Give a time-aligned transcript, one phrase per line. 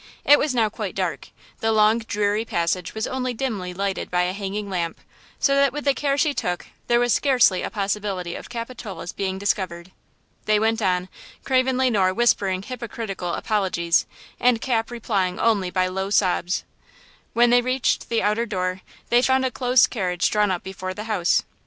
[0.25, 4.67] It was now quite dark–the long, dreary passage was only dimly lighted by a hanging
[4.67, 4.99] lamp,
[5.39, 9.37] so that with the care she took there was scarcely a possibility of Capitola's being
[9.37, 9.91] discovered.
[10.45, 11.07] They went on,
[11.43, 14.07] Craven Le Noir whispering hypocritical apologies
[14.39, 16.63] and Cap replying only by low sobs.
[17.33, 18.81] When they reached the outer door
[19.11, 21.43] they found a close carriage drawn up before the house.